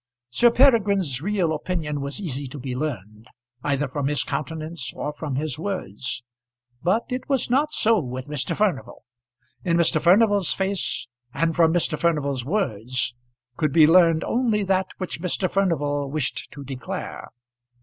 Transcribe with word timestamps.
Sir 0.31 0.49
Peregrine's 0.49 1.21
real 1.21 1.53
opinion 1.53 2.01
was 2.01 2.19
easily 2.19 2.47
to 2.47 2.57
be 2.59 2.75
learned, 2.75 3.27
either 3.63 3.87
from 3.87 4.07
his 4.07 4.23
countenance 4.23 4.91
or 4.95 5.13
from 5.13 5.35
his 5.35 5.59
words; 5.59 6.23
but 6.81 7.03
it 7.09 7.29
was 7.29 7.51
not 7.51 7.71
so 7.71 7.99
with 7.99 8.25
Mr. 8.27 8.55
Furnival. 8.57 9.03
In 9.63 9.77
Mr. 9.77 10.01
Furnival's 10.01 10.53
face, 10.55 11.07
and 11.35 11.55
from 11.55 11.71
Mr. 11.71 11.99
Furnival's 11.99 12.43
words, 12.43 13.13
could 13.57 13.71
be 13.71 13.85
learned 13.85 14.23
only 14.23 14.63
that 14.63 14.87
which 14.97 15.21
Mr. 15.21 15.47
Furnival 15.47 16.09
wished 16.09 16.49
to 16.49 16.63
declare. 16.63 17.27